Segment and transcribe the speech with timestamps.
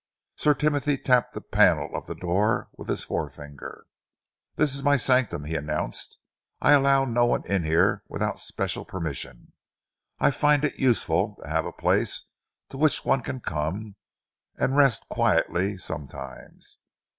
[0.35, 3.85] Sir Timothy tapped the panel of the door with his forefinger.
[4.55, 6.17] "This is my sanctum," he announced.
[6.59, 9.53] "I allow no one in here without special permission.
[10.19, 12.25] I find it useful to have a place
[12.69, 13.95] to which one can come
[14.55, 16.79] and rest quite quietly sometimes.